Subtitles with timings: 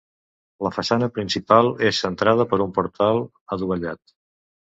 [0.67, 3.23] La façana principal és centrada per un portal
[3.59, 4.03] adovellat.